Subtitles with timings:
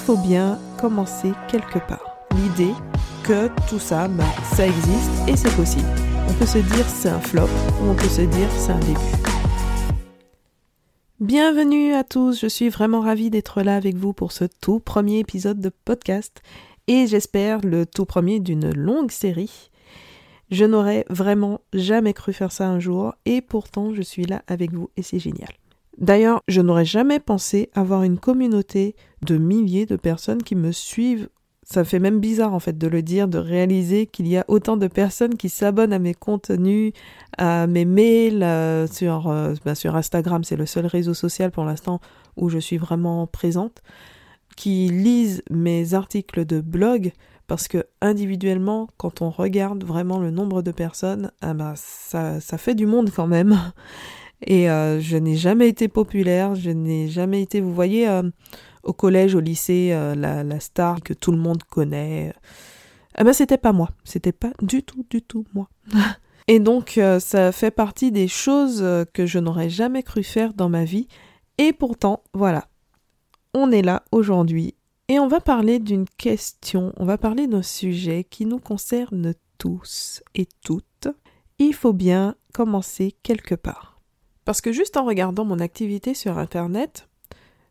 [0.00, 2.16] faut bien commencer quelque part.
[2.36, 2.72] L'idée
[3.22, 5.88] que tout ça, bah, ça existe et c'est possible.
[6.28, 7.48] On peut se dire c'est un flop
[7.82, 8.98] ou on peut se dire c'est un début.
[11.20, 15.18] Bienvenue à tous, je suis vraiment ravie d'être là avec vous pour ce tout premier
[15.18, 16.40] épisode de podcast
[16.86, 19.70] et j'espère le tout premier d'une longue série.
[20.50, 24.72] Je n'aurais vraiment jamais cru faire ça un jour et pourtant je suis là avec
[24.72, 25.59] vous et c'est génial.
[25.98, 31.28] D'ailleurs, je n'aurais jamais pensé avoir une communauté de milliers de personnes qui me suivent.
[31.62, 34.76] Ça fait même bizarre en fait de le dire, de réaliser qu'il y a autant
[34.76, 36.92] de personnes qui s'abonnent à mes contenus,
[37.38, 41.64] à mes mails, euh, sur, euh, bah, sur Instagram, c'est le seul réseau social pour
[41.64, 42.00] l'instant
[42.36, 43.82] où je suis vraiment présente,
[44.56, 47.12] qui lisent mes articles de blog,
[47.46, 52.74] parce que individuellement, quand on regarde vraiment le nombre de personnes, ah bah, ça fait
[52.74, 53.58] du monde quand même.
[54.46, 58.22] Et euh, je n'ai jamais été populaire, je n'ai jamais été, vous voyez, euh,
[58.82, 62.32] au collège, au lycée, euh, la, star que tout le monde connaît.
[63.18, 63.90] Eh ben, c'était pas moi.
[64.04, 65.68] C'était pas du tout, du tout moi.
[66.48, 70.84] Et donc, ça fait partie des choses que je n'aurais jamais cru faire dans ma
[70.84, 71.06] vie.
[71.58, 72.66] Et pourtant, voilà.
[73.54, 74.74] On est là aujourd'hui.
[75.06, 80.24] Et on va parler d'une question, on va parler d'un sujet qui nous concerne tous
[80.34, 81.06] et toutes.
[81.60, 83.99] Il faut bien commencer quelque part.
[84.44, 87.08] Parce que juste en regardant mon activité sur Internet,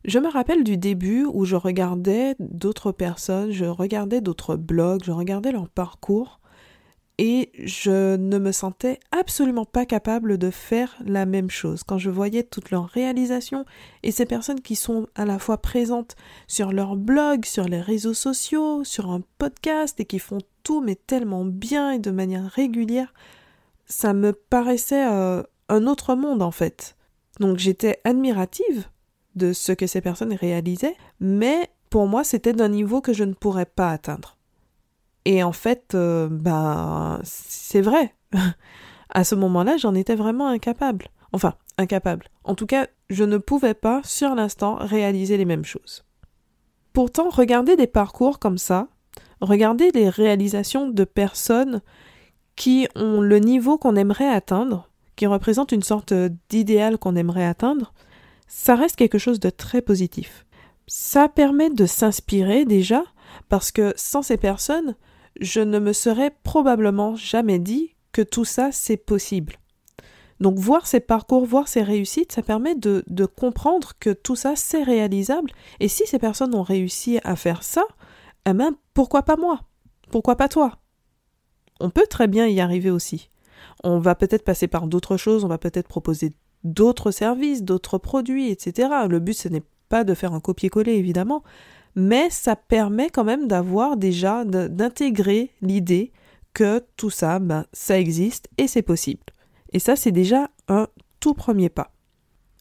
[0.06, 5.12] je me rappelle du début où je regardais d'autres personnes, je regardais d'autres blogs, je
[5.12, 6.40] regardais leur parcours
[7.18, 11.84] et je ne me sentais absolument pas capable de faire la même chose.
[11.84, 13.66] Quand je voyais toutes leurs réalisations
[14.04, 16.16] et ces personnes qui sont à la fois présentes
[16.48, 20.96] sur leur blog, sur les réseaux sociaux, sur un podcast et qui font tout mais
[20.96, 23.14] tellement bien et de manière régulière,
[23.86, 26.96] ça me paraissait euh, un autre monde en fait.
[27.40, 28.86] Donc j'étais admirative
[29.36, 33.34] de ce que ces personnes réalisaient, mais pour moi c'était d'un niveau que je ne
[33.34, 34.38] pourrais pas atteindre.
[35.26, 38.16] Et en fait, euh, ben c'est vrai.
[39.10, 41.08] à ce moment-là, j'en étais vraiment incapable.
[41.34, 42.28] Enfin, incapable.
[42.44, 46.06] En tout cas, je ne pouvais pas, sur l'instant, réaliser les mêmes choses.
[46.94, 48.88] Pourtant, regarder des parcours comme ça,
[49.42, 51.82] regarder les réalisations de personnes
[52.56, 54.89] qui ont le niveau qu'on aimerait atteindre,
[55.20, 56.14] qui représente une sorte
[56.48, 57.92] d'idéal qu'on aimerait atteindre,
[58.48, 60.46] ça reste quelque chose de très positif.
[60.88, 63.04] Ça permet de s'inspirer déjà,
[63.50, 64.96] parce que sans ces personnes,
[65.42, 69.58] je ne me serais probablement jamais dit que tout ça c'est possible.
[70.40, 74.54] Donc voir ces parcours, voir ces réussites, ça permet de, de comprendre que tout ça
[74.56, 75.52] c'est réalisable.
[75.82, 77.84] Et si ces personnes ont réussi à faire ça,
[78.46, 79.64] eh ben pourquoi pas moi?
[80.12, 80.78] Pourquoi pas toi?
[81.82, 83.28] On peut très bien y arriver aussi
[83.84, 86.34] on va peut-être passer par d'autres choses, on va peut-être proposer
[86.64, 88.90] d'autres services, d'autres produits, etc.
[89.08, 91.44] Le but, ce n'est pas de faire un copier-coller, évidemment,
[91.96, 96.12] mais ça permet quand même d'avoir déjà, d'intégrer l'idée
[96.54, 99.24] que tout ça, ben, ça existe et c'est possible.
[99.72, 100.88] Et ça, c'est déjà un
[101.20, 101.92] tout premier pas.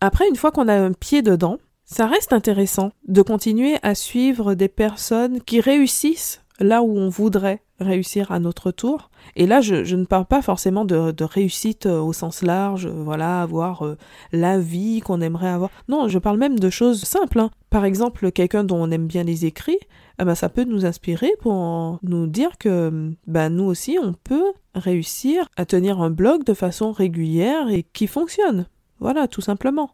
[0.00, 4.54] Après, une fois qu'on a un pied dedans, ça reste intéressant de continuer à suivre
[4.54, 9.07] des personnes qui réussissent là où on voudrait réussir à notre tour.
[9.36, 13.42] Et là, je, ne parle pas forcément de, réussite euh, au sens large, euh, voilà,
[13.42, 13.96] avoir euh,
[14.32, 15.70] la vie qu'on aimerait avoir.
[15.88, 17.40] Non, je parle même de choses simples.
[17.40, 17.50] Hein.
[17.70, 19.78] Par exemple, quelqu'un dont on aime bien les écrits,
[20.18, 25.48] ben, ça peut nous inspirer pour nous dire que ben, nous aussi, on peut réussir
[25.56, 28.66] à tenir un blog de façon régulière et qui fonctionne.
[29.00, 29.90] Voilà, tout simplement.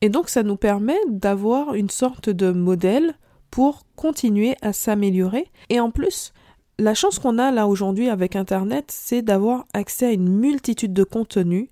[0.00, 3.14] Et donc, ça nous permet d'avoir une sorte de modèle
[3.52, 5.46] pour continuer à s'améliorer.
[5.68, 6.32] Et en plus,
[6.78, 11.04] la chance qu'on a là aujourd'hui avec Internet, c'est d'avoir accès à une multitude de
[11.04, 11.68] contenus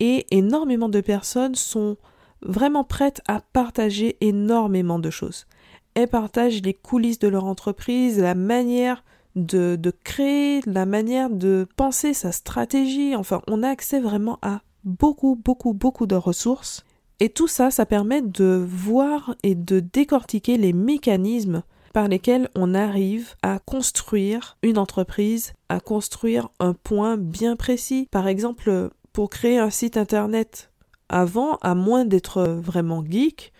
[0.00, 1.96] et énormément de personnes sont
[2.42, 5.46] vraiment prêtes à partager énormément de choses.
[5.94, 9.04] Elles partagent les coulisses de leur entreprise, la manière
[9.34, 13.14] de, créer, la manière de penser sa stratégie.
[13.16, 16.84] Enfin, on a accès vraiment à beaucoup, beaucoup, beaucoup de ressources
[17.20, 21.62] et tout ça, ça permet de voir et de décortiquer les mécanismes
[21.98, 28.06] par lesquels on arrive à construire une entreprise, à construire un point bien précis.
[28.12, 30.70] Par exemple, pour créer un site internet,
[31.08, 33.52] avant, à moins d'être vraiment geek,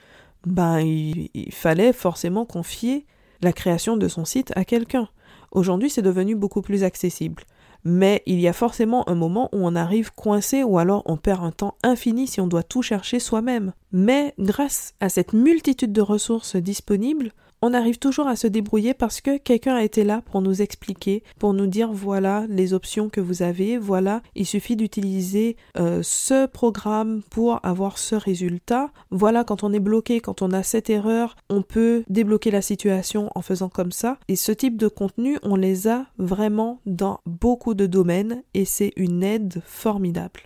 [0.47, 3.07] ben, il, il fallait forcément confier
[3.43, 5.09] la création de son site à quelqu'un.
[5.51, 7.43] Aujourd'hui, c'est devenu beaucoup plus accessible
[7.85, 11.45] mais il y a forcément un moment où on arrive coincé ou alors on perd
[11.45, 13.73] un temps infini si on doit tout chercher soi-même.
[13.93, 17.33] Mais grâce à cette multitude de ressources disponibles,
[17.63, 21.23] on arrive toujours à se débrouiller parce que quelqu'un a été là pour nous expliquer,
[21.39, 26.47] pour nous dire voilà les options que vous avez, voilà, il suffit d'utiliser euh, ce
[26.47, 31.37] programme pour avoir ce résultat, voilà quand on est bloqué, quand on a cette erreur,
[31.51, 34.19] on peut débloquer la situation en faisant comme ça.
[34.29, 38.93] Et ce type de contenu, on les a vraiment dans beaucoup de domaines et c'est
[38.97, 40.41] une aide formidable.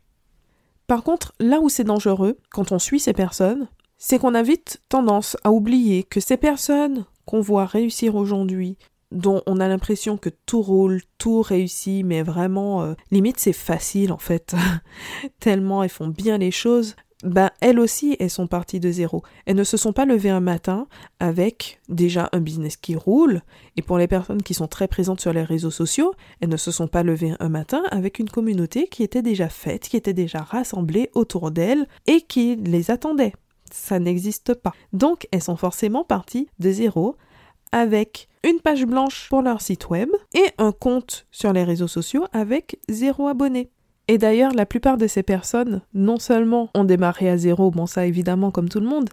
[0.86, 3.68] Par contre, là où c'est dangereux, quand on suit ces personnes,
[4.04, 8.76] c'est qu'on a vite tendance à oublier que ces personnes qu'on voit réussir aujourd'hui,
[9.12, 14.12] dont on a l'impression que tout roule, tout réussit, mais vraiment, euh, limite c'est facile
[14.12, 14.56] en fait,
[15.38, 19.22] tellement elles font bien les choses, ben elles aussi, elles sont parties de zéro.
[19.46, 20.88] Elles ne se sont pas levées un matin
[21.20, 23.42] avec déjà un business qui roule,
[23.76, 26.72] et pour les personnes qui sont très présentes sur les réseaux sociaux, elles ne se
[26.72, 30.40] sont pas levées un matin avec une communauté qui était déjà faite, qui était déjà
[30.40, 33.34] rassemblée autour d'elles et qui les attendait
[33.74, 34.72] ça n'existe pas.
[34.92, 37.16] Donc elles sont forcément parties de zéro
[37.72, 42.24] avec une page blanche pour leur site web et un compte sur les réseaux sociaux
[42.32, 43.70] avec zéro abonné.
[44.08, 48.06] Et d'ailleurs, la plupart de ces personnes, non seulement ont démarré à zéro, bon ça
[48.06, 49.08] évidemment comme tout le monde,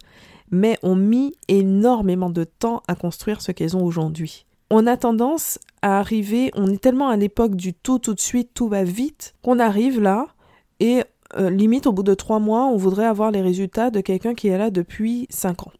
[0.51, 4.45] mais ont mis énormément de temps à construire ce qu'elles ont aujourd'hui.
[4.71, 8.51] On a tendance à arriver, on est tellement à l'époque du tout tout de suite,
[8.53, 10.27] tout va vite, qu'on arrive là
[10.79, 11.03] et
[11.37, 14.47] euh, limite, au bout de trois mois, on voudrait avoir les résultats de quelqu'un qui
[14.47, 15.71] est là depuis cinq ans.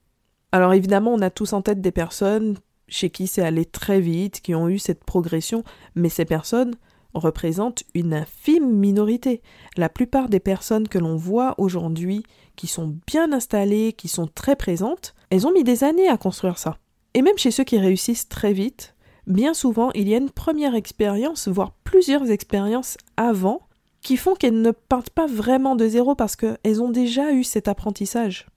[0.52, 2.58] Alors évidemment, on a tous en tête des personnes
[2.88, 5.64] chez qui c'est allé très vite, qui ont eu cette progression,
[5.96, 6.76] mais ces personnes
[7.14, 9.42] représentent une infime minorité.
[9.78, 12.24] La plupart des personnes que l'on voit aujourd'hui,
[12.56, 16.58] qui sont bien installées, qui sont très présentes, elles ont mis des années à construire
[16.58, 16.78] ça.
[17.14, 18.96] Et même chez ceux qui réussissent très vite,
[19.28, 23.62] bien souvent, il y a une première expérience, voire plusieurs expériences avant,
[24.02, 27.68] qui font qu'elles ne partent pas vraiment de zéro parce qu'elles ont déjà eu cet
[27.68, 28.48] apprentissage.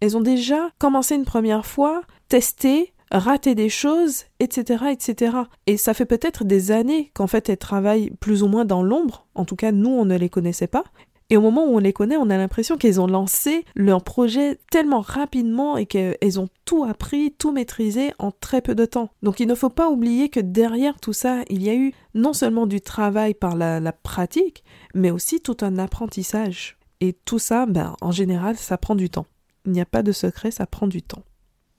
[0.00, 5.36] Elles ont déjà commencé une première fois, testé, raté des choses, etc., etc.
[5.66, 9.26] Et ça fait peut-être des années qu'en fait elles travaillent plus ou moins dans l'ombre.
[9.34, 10.84] En tout cas, nous, on ne les connaissait pas.
[11.30, 14.58] Et au moment où on les connaît, on a l'impression qu'elles ont lancé leur projet
[14.70, 19.10] tellement rapidement et qu'elles ont tout appris, tout maîtrisé en très peu de temps.
[19.22, 22.34] Donc il ne faut pas oublier que derrière tout ça, il y a eu non
[22.34, 26.76] seulement du travail par la, la pratique, mais aussi tout un apprentissage.
[27.00, 29.26] Et tout ça, ben, en général, ça prend du temps.
[29.66, 31.22] Il n'y a pas de secret, ça prend du temps.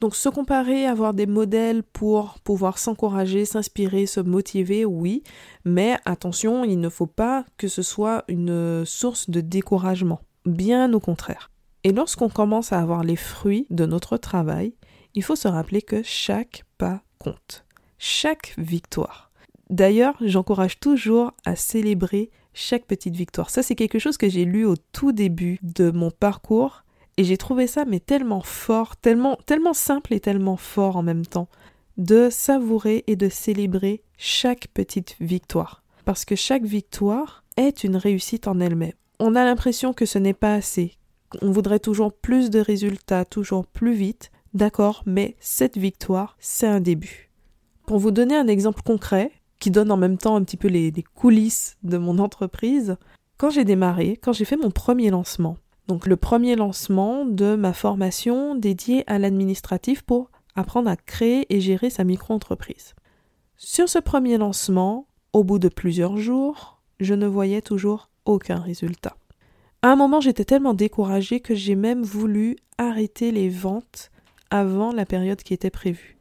[0.01, 5.23] Donc se comparer, avoir des modèles pour pouvoir s'encourager, s'inspirer, se motiver, oui,
[5.63, 10.99] mais attention, il ne faut pas que ce soit une source de découragement, bien au
[10.99, 11.49] contraire.
[11.85, 14.73] Et lorsqu'on commence à avoir les fruits de notre travail,
[15.13, 17.65] il faut se rappeler que chaque pas compte,
[17.97, 19.31] chaque victoire.
[19.69, 23.49] D'ailleurs, j'encourage toujours à célébrer chaque petite victoire.
[23.49, 26.84] Ça, c'est quelque chose que j'ai lu au tout début de mon parcours
[27.17, 29.37] et j'ai trouvé ça mais tellement fort, tellement,
[29.73, 31.47] simple et tellement fort en même temps,
[31.97, 35.83] de savourer et de célébrer chaque petite victoire.
[36.03, 38.93] Parce que chaque victoire est une réussite en elle-même.
[39.19, 40.97] On a l'impression que ce n'est pas assez.
[41.41, 44.31] On voudrait toujours plus de résultats, toujours plus vite.
[44.53, 47.31] D'accord, mais cette victoire, c'est un début.
[47.87, 50.91] Pour vous donner un exemple concret, qui donne en même temps un petit peu les,
[50.91, 52.97] les coulisses de mon entreprise,
[53.37, 55.57] quand j'ai démarré, quand j'ai fait mon premier lancement,
[55.87, 61.59] donc le premier lancement de ma formation dédiée à l'administratif pour apprendre à créer et
[61.59, 62.95] gérer sa micro-entreprise.
[63.57, 69.15] Sur ce premier lancement, au bout de plusieurs jours, je ne voyais toujours aucun résultat.
[69.81, 74.11] À un moment, j'étais tellement découragée que j'ai même voulu arrêter les ventes
[74.49, 76.17] avant la période qui était prévue.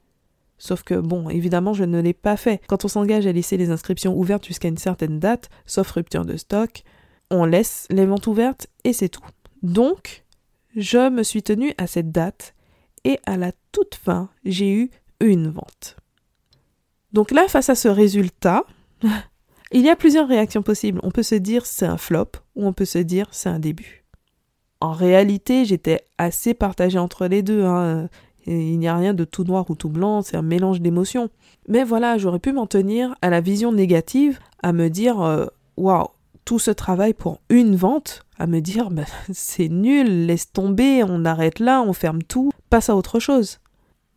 [0.58, 2.60] Sauf que, bon, évidemment, je ne l'ai pas fait.
[2.68, 6.36] Quand on s'engage à laisser les inscriptions ouvertes jusqu'à une certaine date, sauf rupture de
[6.36, 6.82] stock,
[7.30, 9.24] on laisse les ventes ouvertes et c'est tout.
[9.64, 10.24] Donc,
[10.76, 12.54] je me suis tenue à cette date
[13.04, 14.90] et à la toute fin, j'ai eu
[15.20, 15.96] une vente.
[17.14, 18.64] Donc là, face à ce résultat,
[19.72, 21.00] il y a plusieurs réactions possibles.
[21.02, 24.04] On peut se dire c'est un flop ou on peut se dire c'est un début.
[24.80, 27.64] En réalité, j'étais assez partagée entre les deux.
[27.64, 28.10] Hein.
[28.46, 31.30] Il n'y a rien de tout noir ou tout blanc, c'est un mélange d'émotions.
[31.68, 35.46] Mais voilà, j'aurais pu m'en tenir à la vision négative, à me dire euh,
[35.78, 36.08] waouh,
[36.44, 41.24] tout ce travail pour une vente, à me dire bah, c'est nul, laisse tomber, on
[41.24, 43.60] arrête là, on ferme tout, passe à autre chose.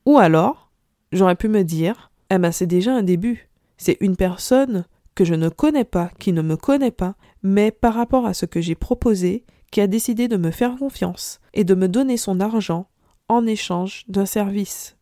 [0.06, 0.72] Ou alors,
[1.12, 3.50] j'aurais pu me dire eh ben c'est déjà un début.
[3.78, 7.94] C'est une personne que je ne connais pas, qui ne me connaît pas, mais par
[7.94, 11.76] rapport à ce que j'ai proposé, qui a décidé de me faire confiance et de
[11.76, 12.88] me donner son argent
[13.30, 14.98] en échange d'un service.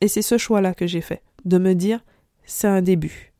[0.00, 2.00] Et c'est ce choix-là que j'ai fait, de me dire
[2.44, 3.32] c'est un début.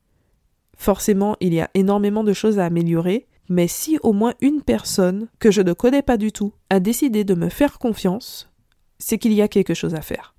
[0.77, 5.29] Forcément, il y a énormément de choses à améliorer, mais si au moins une personne
[5.39, 8.51] que je ne connais pas du tout a décidé de me faire confiance,
[8.99, 10.35] c'est qu'il y a quelque chose à faire.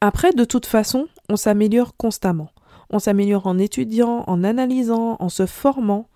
[0.00, 2.50] Après, de toute façon, on s'améliore constamment.
[2.90, 6.08] On s'améliore en étudiant, en analysant, en se formant.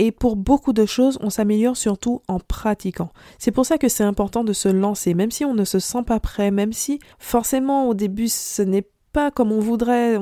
[0.00, 3.10] Et pour beaucoup de choses, on s'améliore surtout en pratiquant.
[3.38, 6.02] C'est pour ça que c'est important de se lancer, même si on ne se sent
[6.04, 10.18] pas prêt, même si forcément au début ce n'est pas comme on voudrait.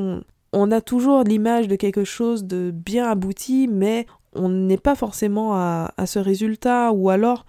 [0.53, 5.55] On, a toujours l'image de quelque chose de bien abouti, mais on n'est pas forcément
[5.55, 7.47] à, ce résultat, ou alors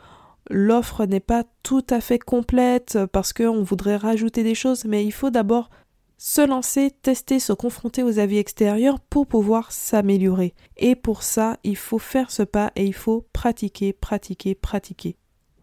[0.50, 5.12] l'offre n'est pas tout à fait complète parce qu'on voudrait rajouter des choses, mais il
[5.12, 5.70] faut d'abord
[6.18, 10.54] se lancer, tester, se confronter aux avis extérieurs pour pouvoir s'améliorer.
[10.78, 15.18] Et pour ça, il faut faire ce pas et il faut pratiquer, pratiquer, pratiquer.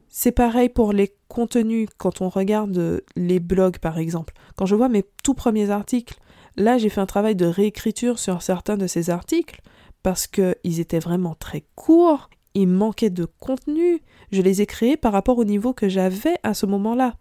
[0.09, 4.35] C'est pareil pour les contenus quand on regarde les blogs par exemple.
[4.57, 6.19] Quand je vois mes tout premiers articles,
[6.57, 9.63] là j'ai fait un travail de réécriture sur certains de ces articles
[10.03, 14.03] parce qu'ils étaient vraiment très courts, il manquait de contenu,
[14.33, 17.17] je les ai créés par rapport au niveau que j'avais à ce moment-là.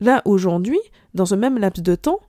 [0.00, 0.80] Là, aujourd'hui,
[1.14, 2.20] dans ce même laps de temps,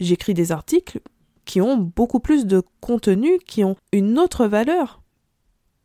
[0.00, 1.00] j'écris des articles
[1.44, 5.00] qui ont beaucoup plus de contenu, qui ont une autre valeur.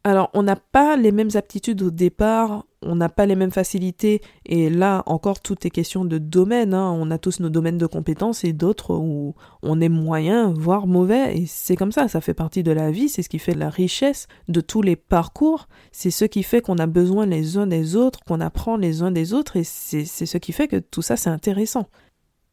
[0.03, 4.21] Alors, on n'a pas les mêmes aptitudes au départ, on n'a pas les mêmes facilités,
[4.47, 6.73] et là encore, tout est question de domaine.
[6.73, 6.91] Hein.
[6.99, 11.37] On a tous nos domaines de compétences et d'autres où on est moyen, voire mauvais,
[11.37, 13.69] et c'est comme ça, ça fait partie de la vie, c'est ce qui fait la
[13.69, 17.95] richesse de tous les parcours, c'est ce qui fait qu'on a besoin les uns des
[17.95, 21.15] autres, qu'on apprend les uns des autres, et c'est ce qui fait que tout ça
[21.15, 21.87] c'est intéressant.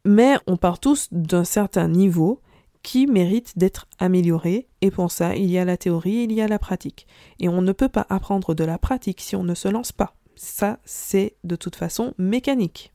[0.05, 2.41] Mais on part tous d'un certain niveau,
[2.83, 6.47] qui mérite d'être amélioré, et pour ça, il y a la théorie il y a
[6.47, 7.07] la pratique.
[7.39, 10.15] Et on ne peut pas apprendre de la pratique si on ne se lance pas.
[10.35, 12.93] Ça, c'est de toute façon mécanique.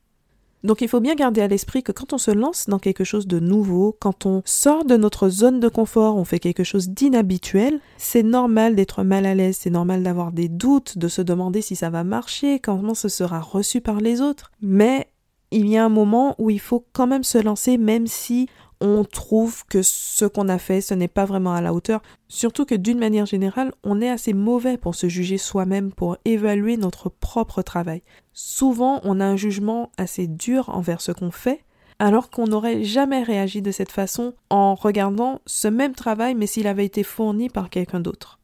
[0.65, 3.27] Donc il faut bien garder à l'esprit que quand on se lance dans quelque chose
[3.27, 7.79] de nouveau, quand on sort de notre zone de confort, on fait quelque chose d'inhabituel,
[7.97, 11.75] c'est normal d'être mal à l'aise, c'est normal d'avoir des doutes, de se demander si
[11.75, 14.51] ça va marcher, comment ce sera reçu par les autres.
[14.59, 15.07] Mais
[15.51, 18.49] il y a un moment où il faut quand même se lancer même si
[18.85, 22.03] on trouve que ce qu'on a fait, ce n'est pas vraiment à la hauteur.
[22.27, 26.77] Surtout que d'une manière générale, on est assez mauvais pour se juger soi-même, pour évaluer
[26.77, 28.03] notre propre travail.
[28.31, 31.65] Souvent, on a un jugement assez dur envers ce qu'on fait,
[31.97, 36.67] alors qu'on n'aurait jamais réagi de cette façon en regardant ce même travail, mais s'il
[36.67, 38.39] avait été fourni par quelqu'un d'autre.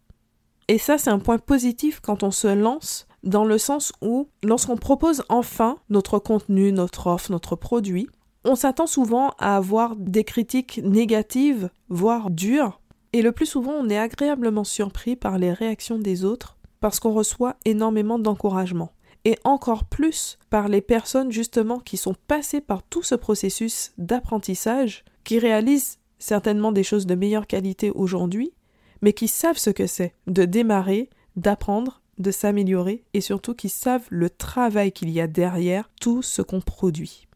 [0.68, 4.78] Et ça, c'est un point positif quand on se lance, dans le sens où, lorsqu'on
[4.78, 8.08] propose enfin notre contenu, notre offre, notre produit,
[8.44, 12.82] on s'attend souvent à avoir des critiques négatives, voire dures,
[13.14, 17.14] et le plus souvent on est agréablement surpris par les réactions des autres parce qu'on
[17.14, 18.92] reçoit énormément d'encouragement.
[19.24, 25.06] Et encore plus par les personnes justement qui sont passées par tout ce processus d'apprentissage,
[25.24, 28.52] qui réalisent certainement des choses de meilleure qualité aujourd'hui,
[29.04, 34.08] mais qui savent ce que c'est de démarrer, d'apprendre, de s'améliorer, et surtout qui savent
[34.10, 37.28] le travail qu'il y a derrière tout ce qu'on produit.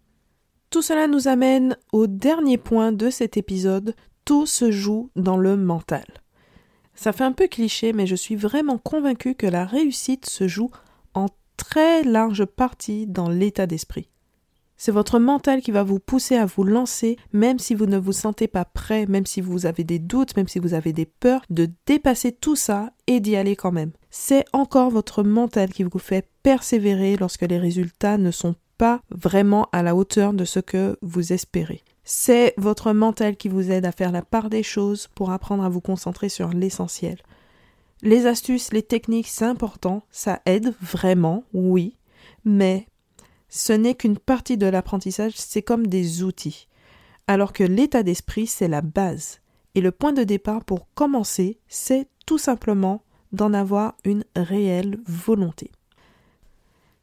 [0.76, 5.56] Tout cela nous amène au dernier point de cet épisode, tout se joue dans le
[5.56, 6.04] mental.
[6.96, 10.70] Ça fait un peu cliché, mais je suis vraiment convaincue que la réussite se joue
[11.14, 14.10] en très large partie dans l'état d'esprit.
[14.76, 18.12] C'est votre mental qui va vous pousser à vous lancer, même si vous ne vous
[18.12, 21.44] sentez pas prêt, même si vous avez des doutes, même si vous avez des peurs,
[21.50, 23.94] de dépasser tout ça et d'y aller quand même.
[24.10, 29.68] C'est encore votre mental qui vous fait persévérer lorsque les résultats ne sont pas vraiment
[29.72, 31.84] à la hauteur de ce que vous espérez.
[32.04, 35.70] C'est votre mental qui vous aide à faire la part des choses pour apprendre à
[35.70, 37.18] vous concentrer sur l'essentiel.
[38.02, 41.98] Les astuces, les techniques, c'est important, ça aide vraiment, oui,
[42.44, 42.88] mais
[43.50, 46.68] ce n'est qu'une partie de l'apprentissage, c'est comme des outils.
[47.28, 49.40] Alors que l'état d'esprit, c'est la base.
[49.74, 53.02] Et le point de départ pour commencer, c'est tout simplement
[53.32, 55.72] d'en avoir une réelle volonté.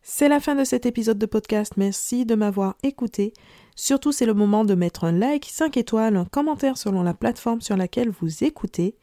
[0.04, 1.74] C'est la fin de cet épisode de podcast.
[1.76, 3.32] Merci de m'avoir écouté.
[3.76, 7.60] Surtout, c'est le moment de mettre un like, 5 étoiles, un commentaire selon la plateforme
[7.60, 8.96] sur laquelle vous écoutez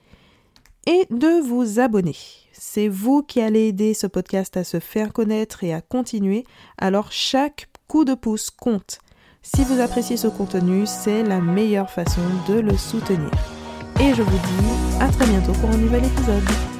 [0.88, 2.16] et de vous abonner.
[2.52, 6.44] C'est vous qui allez aider ce podcast à se faire connaître et à continuer,
[6.78, 9.00] alors chaque coup de pouce compte.
[9.42, 13.32] Si vous appréciez ce contenu, c'est la meilleure façon de le soutenir.
[14.02, 16.79] Et je vous dis à très bientôt pour un nouvel épisode.